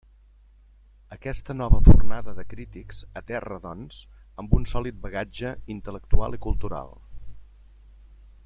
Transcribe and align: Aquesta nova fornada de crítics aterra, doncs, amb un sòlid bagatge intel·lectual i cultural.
Aquesta 1.15 1.55
nova 1.57 1.81
fornada 1.87 2.33
de 2.39 2.45
crítics 2.53 3.03
aterra, 3.21 3.59
doncs, 3.67 4.01
amb 4.45 4.57
un 4.61 4.67
sòlid 4.75 4.99
bagatge 5.07 5.55
intel·lectual 5.77 6.39
i 6.39 6.45
cultural. 6.47 6.93